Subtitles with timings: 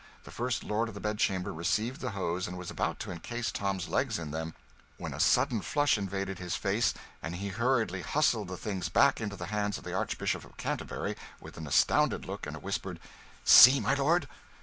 [0.23, 3.87] The First Lord of the Bedchamber received the hose and was about to encase Tom's
[3.87, 4.55] legs in them,
[4.97, 9.35] when a sudden flush invaded his face and he hurriedly hustled the things back into
[9.35, 12.99] the hands of the Archbishop of Canterbury with an astounded look and a whispered,
[13.45, 14.27] "See, my lord!"